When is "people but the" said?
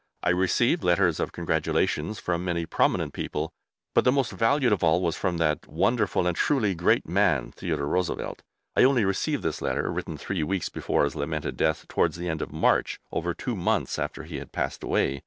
3.13-4.11